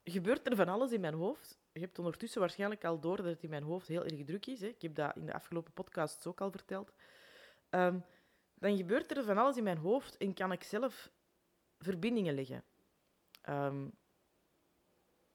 gebeurt 0.04 0.48
er 0.48 0.56
van 0.56 0.68
alles 0.68 0.92
in 0.92 1.02
mijn 1.02 1.14
hoofd. 1.14 1.60
Je 1.72 1.80
hebt 1.80 2.00
ondertussen 2.00 2.40
waarschijnlijk 2.40 2.86
al 2.86 3.00
door 3.00 3.18
dat 3.18 3.26
het 3.26 3.44
in 3.44 3.50
mijn 3.50 3.64
hoofd 3.64 3.88
heel 3.88 4.06
erg 4.06 4.24
druk 4.24 4.46
is. 4.46 4.62
Hè. 4.62 4.68
Ik 4.68 4.82
heb 4.82 4.96
dat 4.96 5.16
in 5.16 5.26
de 5.26 5.34
afgelopen 5.34 5.74
podcasts 5.74 6.26
ook 6.26 6.42
al 6.42 6.52
verteld. 6.52 6.94
Um, 7.70 8.06
dan 8.54 8.78
gebeurt 8.78 9.18
er 9.18 9.24
van 9.24 9.38
alles 9.38 9.58
in 9.58 9.64
mijn 9.64 9.78
hoofd 9.78 10.18
en 10.18 10.34
kan 10.34 10.52
ik 10.52 10.64
zelf 10.64 11.12
verbindingen 11.80 12.34
leggen. 12.34 12.64
Um, 13.50 13.92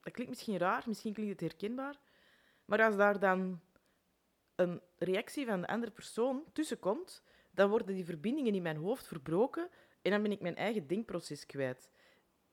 dat 0.07 0.15
klinkt 0.15 0.33
misschien 0.35 0.57
raar, 0.57 0.83
misschien 0.85 1.13
klinkt 1.13 1.31
het 1.31 1.51
herkenbaar. 1.51 1.99
Maar 2.65 2.83
als 2.83 2.95
daar 2.95 3.19
dan 3.19 3.61
een 4.55 4.81
reactie 4.97 5.45
van 5.45 5.61
de 5.61 5.67
andere 5.67 5.91
persoon 5.91 6.43
tussen 6.53 6.79
komt, 6.79 7.23
dan 7.51 7.69
worden 7.69 7.95
die 7.95 8.05
verbindingen 8.05 8.55
in 8.55 8.61
mijn 8.61 8.77
hoofd 8.77 9.07
verbroken 9.07 9.69
en 10.01 10.11
dan 10.11 10.21
ben 10.21 10.31
ik 10.31 10.41
mijn 10.41 10.55
eigen 10.55 10.87
denkproces 10.87 11.45
kwijt. 11.45 11.89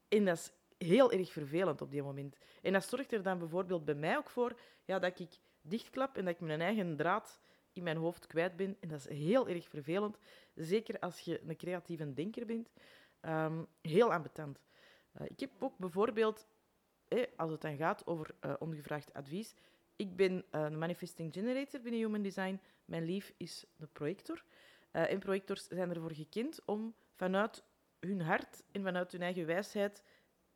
En 0.09 0.25
dat 0.25 0.37
is 0.37 0.53
heel 0.87 1.13
erg 1.13 1.33
vervelend 1.33 1.83
op 1.83 1.91
die 1.91 2.03
moment. 2.03 2.37
En 2.63 2.73
dat 2.73 2.85
zorgt 2.85 3.13
er 3.13 3.23
dan 3.23 3.39
bijvoorbeeld 3.39 3.85
bij 3.85 3.95
mij 3.95 4.17
ook 4.17 4.31
voor 4.31 4.61
ja, 4.85 4.99
dat 4.99 5.19
ik 5.19 5.39
dichtklap 5.61 6.17
en 6.17 6.25
dat 6.25 6.35
ik 6.35 6.41
mijn 6.41 6.61
eigen 6.61 6.97
draad 6.97 7.41
in 7.73 7.83
mijn 7.83 7.97
hoofd 7.97 8.27
kwijt 8.27 8.57
ben. 8.57 8.77
En 8.81 8.89
dat 8.89 8.99
is 8.99 9.09
heel 9.09 9.49
erg 9.49 9.69
vervelend. 9.69 10.19
Zeker 10.55 10.99
als 10.99 11.21
je 11.21 11.41
een 11.47 11.57
creatieve 11.57 12.15
denker 12.15 12.47
bent. 12.47 12.71
Um, 13.23 13.67
heel 13.81 14.13
ambetant. 14.13 14.59
Uh, 15.21 15.27
ik 15.27 15.41
heb 15.41 15.51
ook 15.59 15.79
bijvoorbeeld, 15.79 16.47
als 17.37 17.51
het 17.51 17.61
dan 17.61 17.77
gaat 17.77 18.07
over 18.07 18.35
uh, 18.41 18.55
ongevraagd 18.59 19.15
advies, 19.15 19.55
ik 19.97 20.17
ben 20.17 20.33
uh, 20.33 20.43
een 20.51 20.79
manifesting 20.79 21.33
generator 21.33 21.81
binnen 21.81 22.01
Human 22.01 22.23
Design. 22.23 22.61
Mijn 22.85 23.05
lief 23.05 23.33
is 23.37 23.65
de 23.77 23.87
projector. 23.87 24.45
en 24.91 25.19
projectors 25.19 25.67
zijn 25.67 25.95
ervoor 25.95 26.13
gekend 26.13 26.61
om 26.65 26.95
vanuit 27.15 27.65
hun 28.01 28.21
hart 28.21 28.63
en 28.73 28.83
vanuit 28.83 29.13
hun 29.13 29.23
eigen 29.23 29.47
wijsheid 29.47 30.03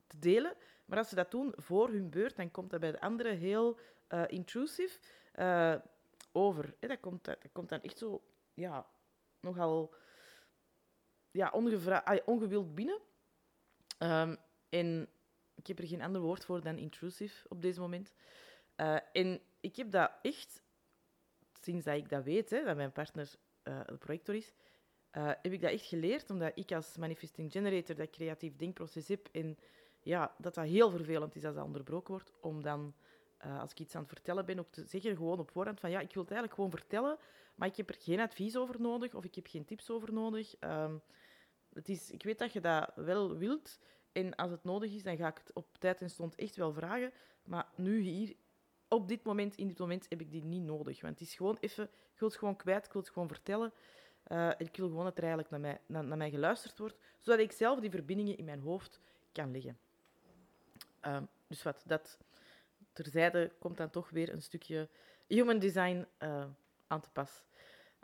te 0.07 0.19
delen. 0.19 0.55
Maar 0.85 0.99
als 0.99 1.09
ze 1.09 1.15
dat 1.15 1.31
doen 1.31 1.53
voor 1.57 1.89
hun 1.89 2.11
beurt, 2.11 2.37
dan 2.37 2.51
komt 2.51 2.71
dat 2.71 2.81
bij 2.81 2.93
de 2.93 3.01
anderen 3.01 3.37
heel 3.37 3.79
uh, 4.09 4.25
intrusive 4.27 4.99
uh, 5.37 5.75
over. 6.33 6.75
Dat, 6.81 7.01
komt, 7.01 7.25
dat 7.25 7.39
komt 7.53 7.69
dan 7.69 7.83
echt 7.83 7.99
zo, 7.99 8.23
ja, 8.55 8.87
nogal 9.41 9.95
ja, 11.31 11.53
ongewild 12.25 12.75
binnen. 12.75 13.01
Um, 13.99 14.37
en 14.69 15.09
ik 15.59 15.67
heb 15.67 15.79
er 15.79 15.87
geen 15.87 16.03
ander 16.03 16.21
woord 16.21 16.45
voor 16.45 16.63
dan 16.63 16.79
intrusive 16.79 17.49
op 17.49 17.63
deze 17.63 17.81
moment. 17.81 18.15
Uh, 18.77 18.97
en 19.13 19.41
ik 19.61 19.77
heb 19.77 19.91
dat 19.91 20.11
echt, 20.23 20.63
sinds 21.61 21.85
dat 21.85 21.97
ik 21.97 22.09
dat 22.09 22.25
weet, 22.25 22.51
hè, 22.51 22.65
dat 22.65 22.77
mijn 22.77 22.93
partner 22.93 23.35
uh, 23.65 23.81
de 23.87 23.97
projector 23.97 24.35
is, 24.35 24.53
uh, 25.13 25.27
heb 25.27 25.53
ik 25.53 25.61
dat 25.61 25.71
echt 25.71 25.87
geleerd, 25.87 26.31
omdat 26.31 26.53
ik 26.55 26.73
als 26.73 26.97
manifesting 26.97 27.53
generator 27.53 27.97
dat 27.97 28.11
creatief 28.11 28.57
denkproces 28.57 29.09
heb 29.09 29.29
en 29.33 29.59
ja, 30.01 30.35
dat 30.39 30.55
dat 30.55 30.65
heel 30.65 30.91
vervelend 30.91 31.35
is 31.35 31.45
als 31.45 31.55
dat 31.55 31.65
onderbroken 31.65 32.13
wordt, 32.13 32.33
om 32.41 32.63
dan, 32.63 32.95
als 33.39 33.71
ik 33.71 33.81
iets 33.81 33.95
aan 33.95 34.01
het 34.01 34.11
vertellen 34.11 34.47
ben, 34.47 34.59
ook 34.59 34.71
te 34.71 34.85
zeggen 34.85 35.17
gewoon 35.17 35.39
op 35.39 35.51
voorhand 35.51 35.81
van 35.81 35.91
ja, 35.91 36.01
ik 36.01 36.13
wil 36.13 36.23
het 36.23 36.33
eigenlijk 36.33 36.61
gewoon 36.61 36.79
vertellen, 36.79 37.19
maar 37.55 37.69
ik 37.69 37.77
heb 37.77 37.89
er 37.89 37.97
geen 37.99 38.21
advies 38.21 38.57
over 38.57 38.81
nodig 38.81 39.15
of 39.15 39.25
ik 39.25 39.35
heb 39.35 39.47
geen 39.47 39.65
tips 39.65 39.91
over 39.91 40.13
nodig. 40.13 40.55
Um, 40.61 41.03
het 41.73 41.89
is, 41.89 42.11
ik 42.11 42.23
weet 42.23 42.39
dat 42.39 42.53
je 42.53 42.61
dat 42.61 42.93
wel 42.95 43.37
wilt 43.37 43.79
en 44.13 44.35
als 44.35 44.51
het 44.51 44.65
nodig 44.65 44.93
is, 44.95 45.03
dan 45.03 45.17
ga 45.17 45.29
ik 45.29 45.39
het 45.39 45.53
op 45.53 45.67
tijd 45.79 46.01
en 46.01 46.11
stond 46.11 46.35
echt 46.35 46.57
wel 46.57 46.73
vragen, 46.73 47.13
maar 47.43 47.67
nu 47.75 48.01
hier, 48.01 48.35
op 48.89 49.09
dit 49.09 49.23
moment, 49.23 49.57
in 49.57 49.67
dit 49.67 49.79
moment, 49.79 50.07
heb 50.09 50.21
ik 50.21 50.31
die 50.31 50.45
niet 50.45 50.63
nodig, 50.63 51.01
want 51.01 51.19
het 51.19 51.29
is 51.29 51.35
gewoon 51.35 51.57
even, 51.61 51.85
ik 51.85 52.19
wil 52.19 52.29
het 52.29 52.39
gewoon 52.39 52.57
kwijt, 52.57 52.87
ik 52.87 52.93
wil 52.93 53.03
het 53.03 53.11
gewoon 53.11 53.29
vertellen. 53.29 53.73
Uh, 54.33 54.51
ik 54.59 54.77
wil 54.77 54.89
gewoon 54.89 55.05
dat 55.05 55.17
er 55.17 55.25
eigenlijk 55.25 55.51
naar 55.51 55.61
mij, 55.61 55.81
naar, 55.87 56.05
naar 56.05 56.17
mij 56.17 56.31
geluisterd 56.31 56.79
wordt, 56.79 56.97
zodat 57.19 57.41
ik 57.41 57.53
zelf 57.53 57.81
die 57.81 57.91
verbindingen 57.91 58.37
in 58.37 58.45
mijn 58.45 58.61
hoofd 58.61 59.01
kan 59.33 59.51
leggen. 59.51 59.79
Uh, 61.07 61.23
dus 61.47 61.63
wat, 61.63 61.83
dat 61.87 62.19
terzijde 62.93 63.53
komt 63.59 63.77
dan 63.77 63.91
toch 63.91 64.11
weer 64.11 64.33
een 64.33 64.43
stukje 64.43 64.89
human 65.27 65.59
design 65.59 66.07
uh, 66.23 66.45
aan 66.87 67.01
te 67.01 67.11
pas. 67.11 67.43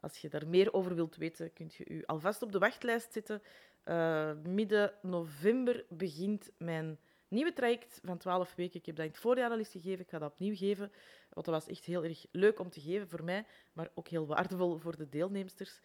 Als 0.00 0.18
je 0.18 0.28
daar 0.28 0.46
meer 0.46 0.72
over 0.72 0.94
wilt 0.94 1.16
weten, 1.16 1.52
kunt 1.52 1.74
je 1.74 1.88
u 1.88 2.04
alvast 2.06 2.42
op 2.42 2.52
de 2.52 2.58
wachtlijst 2.58 3.12
zetten. 3.12 3.42
Uh, 3.84 4.32
midden 4.42 4.92
november 5.02 5.84
begint 5.88 6.50
mijn 6.58 6.98
nieuwe 7.28 7.52
traject 7.52 8.00
van 8.04 8.18
12 8.18 8.54
weken. 8.54 8.80
Ik 8.80 8.86
heb 8.86 8.96
dat 8.96 9.04
in 9.04 9.10
het 9.10 9.20
voorjaar 9.20 9.50
al 9.50 9.58
eens 9.58 9.70
gegeven. 9.70 10.00
Ik 10.00 10.10
ga 10.10 10.18
dat 10.18 10.32
opnieuw 10.32 10.56
geven. 10.56 10.92
Want 11.30 11.46
dat 11.46 11.54
was 11.54 11.66
echt 11.66 11.84
heel 11.84 12.04
erg 12.04 12.26
leuk 12.30 12.58
om 12.58 12.70
te 12.70 12.80
geven 12.80 13.08
voor 13.08 13.24
mij, 13.24 13.46
maar 13.72 13.90
ook 13.94 14.08
heel 14.08 14.26
waardevol 14.26 14.78
voor 14.78 14.96
de 14.96 15.08
deelnemsters. 15.08 15.80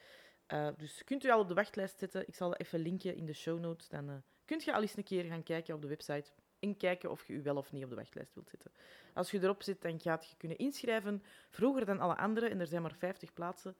Uh, 0.54 0.68
dus 0.78 1.04
kunt 1.04 1.24
u 1.24 1.30
al 1.30 1.40
op 1.40 1.48
de 1.48 1.54
wachtlijst 1.54 2.00
zetten. 2.00 2.28
Ik 2.28 2.36
zal 2.36 2.56
even 2.56 2.80
linken 2.80 3.16
in 3.16 3.26
de 3.26 3.34
show 3.34 3.60
notes. 3.60 3.90
Dan 3.90 4.10
uh, 4.10 4.16
kunt 4.46 4.64
je 4.64 4.74
al 4.74 4.82
eens 4.82 4.98
een 4.98 5.04
keer 5.04 5.24
gaan 5.24 5.44
kijken 5.44 5.76
op 5.76 5.82
de 5.82 5.88
website 5.88 6.32
en 6.60 6.78
kijken 6.78 7.12
of 7.12 7.28
je 7.28 7.34
u 7.34 7.42
wel 7.42 7.56
of 7.56 7.72
niet 7.72 7.84
op 7.84 7.90
de 7.90 7.96
wachtlijst 7.96 8.34
wilt 8.34 8.50
zetten. 8.50 8.72
Als 9.14 9.32
je 9.32 9.42
erop 9.42 9.64
zit, 9.64 9.82
dan 9.82 10.00
gaat 10.00 10.30
je 10.30 10.36
kunnen 10.38 10.58
inschrijven, 10.58 11.24
vroeger 11.50 11.86
dan 11.86 12.00
alle 12.00 12.16
anderen, 12.16 12.50
en 12.50 12.60
er 12.60 12.68
zijn 12.68 12.82
maar 12.82 12.96
50 12.96 13.34
plaatsen. 13.34 13.76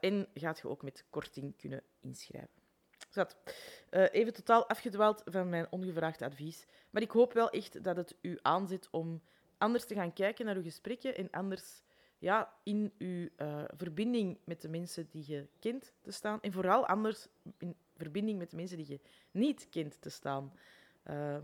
En 0.00 0.28
gaat 0.34 0.58
je 0.58 0.68
ook 0.68 0.82
met 0.82 1.04
korting 1.10 1.56
kunnen 1.56 1.82
inschrijven. 2.00 2.61
Zat. 3.12 3.36
Uh, 3.90 4.06
even 4.10 4.32
totaal 4.32 4.68
afgedwaald 4.68 5.22
van 5.24 5.48
mijn 5.48 5.66
ongevraagd 5.70 6.22
advies. 6.22 6.66
Maar 6.90 7.02
ik 7.02 7.10
hoop 7.10 7.32
wel 7.32 7.50
echt 7.50 7.84
dat 7.84 7.96
het 7.96 8.14
u 8.20 8.38
aanzet 8.42 8.88
om 8.90 9.22
anders 9.58 9.84
te 9.84 9.94
gaan 9.94 10.12
kijken 10.12 10.44
naar 10.44 10.56
uw 10.56 10.62
gesprekken 10.62 11.16
en 11.16 11.30
anders 11.30 11.82
ja, 12.18 12.52
in 12.62 12.92
uw 12.98 13.28
uh, 13.36 13.64
verbinding 13.76 14.38
met 14.44 14.60
de 14.60 14.68
mensen 14.68 15.08
die 15.10 15.24
je 15.26 15.48
kent 15.58 15.92
te 16.00 16.10
staan. 16.10 16.40
En 16.40 16.52
vooral 16.52 16.86
anders 16.86 17.26
in 17.58 17.76
verbinding 17.96 18.38
met 18.38 18.50
de 18.50 18.56
mensen 18.56 18.76
die 18.76 18.88
je 18.88 19.00
niet 19.30 19.68
kent 19.70 20.00
te 20.00 20.10
staan. 20.10 20.52
Uh, 21.10 21.36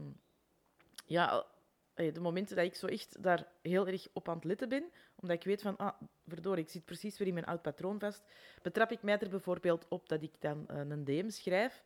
ja, 1.07 1.47
de 1.95 2.21
momenten 2.21 2.57
dat 2.57 2.65
ik 2.65 2.75
zo 2.75 2.87
echt 2.87 3.23
daar 3.23 3.47
heel 3.63 3.87
erg 3.87 4.09
op 4.13 4.29
aan 4.29 4.35
het 4.35 4.45
letten 4.45 4.69
ben, 4.69 4.91
omdat 5.21 5.37
ik 5.37 5.45
weet 5.45 5.63
van, 5.63 5.77
ah, 5.77 6.59
ik 6.59 6.69
zit 6.69 6.85
precies 6.85 7.19
weer 7.19 7.29
in 7.29 7.35
mijn 7.35 7.47
oud 7.47 7.63
patroon 7.63 7.99
vast, 7.99 8.23
betrap 8.63 8.91
ik 8.91 9.03
mij 9.03 9.19
er 9.19 9.29
bijvoorbeeld 9.29 9.89
op 9.89 10.09
dat 10.09 10.23
ik 10.23 10.41
dan 10.41 10.67
uh, 10.71 10.79
een 10.79 11.05
DM 11.05 11.29
schrijf. 11.29 11.85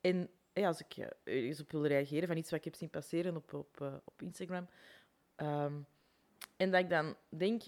En 0.00 0.30
ja, 0.52 0.66
als 0.66 0.80
ik 0.80 0.96
uh, 0.96 1.06
eens 1.24 1.60
op 1.60 1.70
wil 1.70 1.86
reageren 1.86 2.28
van 2.28 2.36
iets 2.36 2.50
wat 2.50 2.58
ik 2.58 2.64
heb 2.64 2.74
zien 2.74 2.90
passeren 2.90 3.36
op, 3.36 3.52
op, 3.52 3.80
uh, 3.80 3.94
op 4.04 4.22
Instagram, 4.22 4.68
um, 5.36 5.86
en 6.56 6.70
dat 6.70 6.80
ik 6.80 6.88
dan 6.88 7.16
denk, 7.28 7.62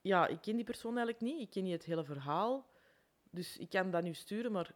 ja, 0.00 0.26
ik 0.26 0.40
ken 0.40 0.56
die 0.56 0.64
persoon 0.64 0.96
eigenlijk 0.96 1.20
niet, 1.20 1.40
ik 1.40 1.50
ken 1.50 1.62
niet 1.62 1.72
het 1.72 1.84
hele 1.84 2.04
verhaal, 2.04 2.66
dus 3.30 3.56
ik 3.56 3.68
kan 3.68 3.90
dat 3.90 4.02
nu 4.02 4.14
sturen, 4.14 4.52
maar 4.52 4.74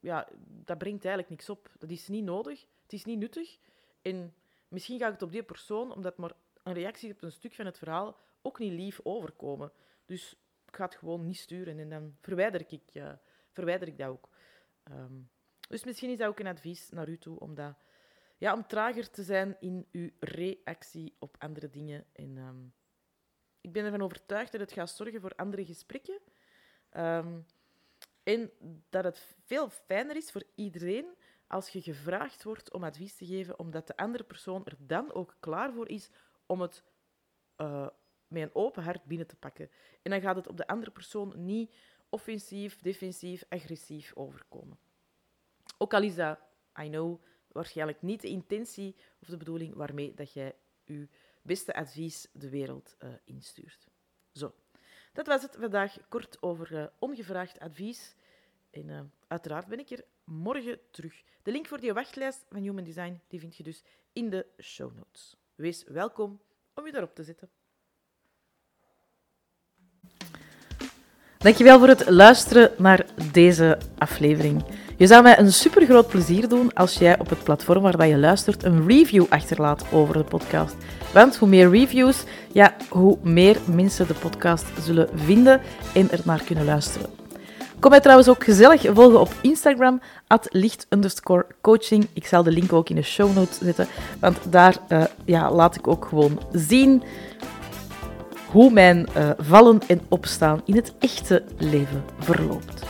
ja, 0.00 0.28
dat 0.46 0.78
brengt 0.78 1.04
eigenlijk 1.04 1.28
niks 1.28 1.48
op. 1.48 1.70
Dat 1.78 1.90
is 1.90 2.08
niet 2.08 2.24
nodig, 2.24 2.66
het 2.82 2.92
is 2.92 3.04
niet 3.04 3.18
nuttig. 3.18 3.58
En 4.02 4.34
misschien 4.68 4.98
ga 4.98 5.06
ik 5.06 5.12
het 5.12 5.22
op 5.22 5.32
die 5.32 5.42
persoon, 5.42 5.94
omdat 5.94 6.16
maar 6.16 6.32
een 6.62 6.72
reactie 6.72 7.12
op 7.12 7.22
een 7.22 7.32
stuk 7.32 7.54
van 7.54 7.66
het 7.66 7.78
verhaal, 7.78 8.16
ook 8.44 8.58
niet 8.58 8.72
lief 8.72 9.00
overkomen. 9.02 9.72
Dus 10.04 10.32
ik 10.66 10.76
ga 10.76 10.84
het 10.84 10.94
gewoon 10.94 11.26
niet 11.26 11.36
sturen 11.36 11.78
en 11.78 11.88
dan 11.88 12.16
verwijder 12.20 12.64
ik, 12.68 12.82
uh, 12.92 13.12
verwijder 13.52 13.88
ik 13.88 13.98
dat 13.98 14.08
ook. 14.08 14.28
Um, 14.90 15.30
dus 15.68 15.84
misschien 15.84 16.10
is 16.10 16.18
dat 16.18 16.28
ook 16.28 16.38
een 16.38 16.46
advies 16.46 16.90
naar 16.90 17.08
u 17.08 17.18
toe, 17.18 17.40
om, 17.40 17.54
ja, 18.38 18.54
om 18.54 18.66
trager 18.66 19.10
te 19.10 19.22
zijn 19.22 19.56
in 19.60 19.88
uw 19.92 20.10
reactie 20.18 21.16
op 21.18 21.36
andere 21.38 21.70
dingen. 21.70 22.06
En, 22.12 22.36
um, 22.36 22.74
ik 23.60 23.72
ben 23.72 23.84
ervan 23.84 24.02
overtuigd 24.02 24.52
dat 24.52 24.60
het 24.60 24.72
gaat 24.72 24.90
zorgen 24.90 25.20
voor 25.20 25.34
andere 25.36 25.64
gesprekken. 25.64 26.20
Um, 26.96 27.46
en 28.22 28.50
dat 28.90 29.04
het 29.04 29.36
veel 29.44 29.68
fijner 29.68 30.16
is 30.16 30.30
voor 30.30 30.44
iedereen 30.54 31.14
als 31.46 31.68
je 31.68 31.82
gevraagd 31.82 32.42
wordt 32.42 32.72
om 32.72 32.84
advies 32.84 33.16
te 33.16 33.26
geven, 33.26 33.58
omdat 33.58 33.86
de 33.86 33.96
andere 33.96 34.24
persoon 34.24 34.64
er 34.64 34.76
dan 34.78 35.12
ook 35.12 35.36
klaar 35.40 35.72
voor 35.72 35.88
is 35.88 36.10
om 36.46 36.60
het 36.60 36.82
uh, 37.56 37.88
met 38.34 38.42
een 38.42 38.54
open 38.54 38.82
hart 38.82 39.04
binnen 39.04 39.26
te 39.26 39.36
pakken. 39.36 39.70
En 40.02 40.10
dan 40.10 40.20
gaat 40.20 40.36
het 40.36 40.48
op 40.48 40.56
de 40.56 40.66
andere 40.66 40.90
persoon 40.90 41.32
niet 41.44 41.74
offensief, 42.08 42.78
defensief, 42.80 43.44
agressief 43.48 44.12
overkomen. 44.14 44.78
Ook 45.78 45.94
al 45.94 46.02
is 46.02 46.14
dat, 46.14 46.38
I 46.80 46.88
know, 46.88 47.22
waarschijnlijk 47.52 48.02
niet 48.02 48.20
de 48.20 48.28
intentie 48.28 48.96
of 49.20 49.28
de 49.28 49.36
bedoeling 49.36 49.74
waarmee 49.74 50.14
dat 50.14 50.32
jij 50.32 50.54
je 50.84 51.08
beste 51.42 51.74
advies 51.74 52.28
de 52.32 52.48
wereld 52.48 52.96
uh, 52.98 53.14
instuurt. 53.24 53.88
Zo, 54.32 54.54
dat 55.12 55.26
was 55.26 55.42
het 55.42 55.56
vandaag 55.56 56.08
kort 56.08 56.42
over 56.42 56.72
uh, 56.72 56.86
ongevraagd 56.98 57.58
advies. 57.58 58.14
En 58.70 58.88
uh, 58.88 59.00
uiteraard 59.26 59.66
ben 59.66 59.78
ik 59.78 59.90
er 59.90 60.04
morgen 60.24 60.78
terug. 60.90 61.22
De 61.42 61.52
link 61.52 61.66
voor 61.66 61.80
die 61.80 61.92
wachtlijst 61.92 62.44
van 62.48 62.62
Human 62.62 62.84
Design 62.84 63.20
die 63.28 63.40
vind 63.40 63.56
je 63.56 63.62
dus 63.62 63.84
in 64.12 64.30
de 64.30 64.46
show 64.62 64.94
notes. 64.94 65.36
Wees 65.54 65.84
welkom 65.84 66.40
om 66.74 66.86
je 66.86 66.92
daarop 66.92 67.14
te 67.14 67.22
zetten. 67.22 67.50
Dankjewel 71.44 71.78
voor 71.78 71.88
het 71.88 72.08
luisteren 72.08 72.70
naar 72.76 73.06
deze 73.32 73.78
aflevering. 73.98 74.64
Je 74.96 75.06
zou 75.06 75.22
mij 75.22 75.38
een 75.38 75.52
super 75.52 75.84
groot 75.84 76.08
plezier 76.08 76.48
doen 76.48 76.74
als 76.74 76.94
jij 76.94 77.18
op 77.18 77.28
het 77.28 77.44
platform 77.44 77.82
waar 77.82 78.06
je 78.06 78.18
luistert 78.18 78.62
een 78.62 78.86
review 78.86 79.24
achterlaat 79.28 79.84
over 79.92 80.14
de 80.14 80.24
podcast. 80.24 80.74
Want 81.12 81.36
hoe 81.36 81.48
meer 81.48 81.70
reviews, 81.70 82.24
ja, 82.52 82.74
hoe 82.88 83.18
meer 83.22 83.56
mensen 83.74 84.06
de 84.06 84.14
podcast 84.14 84.64
zullen 84.80 85.08
vinden 85.14 85.60
en 85.94 86.10
er 86.10 86.20
naar 86.24 86.42
kunnen 86.42 86.64
luisteren. 86.64 87.10
Kom 87.80 87.90
mij 87.90 88.00
trouwens 88.00 88.28
ook 88.28 88.44
gezellig 88.44 88.82
volgen 88.94 89.20
op 89.20 89.32
Instagram, 89.40 90.00
at 90.26 90.46
licht 90.50 90.86
coaching. 91.60 92.06
Ik 92.12 92.26
zal 92.26 92.42
de 92.42 92.50
link 92.50 92.72
ook 92.72 92.88
in 92.88 92.96
de 92.96 93.02
show 93.02 93.34
notes 93.34 93.58
zetten, 93.58 93.86
want 94.20 94.38
daar 94.50 94.76
uh, 94.88 95.04
ja, 95.24 95.52
laat 95.52 95.76
ik 95.76 95.88
ook 95.88 96.04
gewoon 96.04 96.40
zien 96.52 97.02
hoe 98.54 98.70
mijn 98.70 99.06
uh, 99.16 99.30
vallen 99.38 99.80
en 99.86 100.00
opstaan 100.08 100.60
in 100.64 100.76
het 100.76 100.94
echte 100.98 101.42
leven 101.58 102.04
verloopt. 102.18 102.82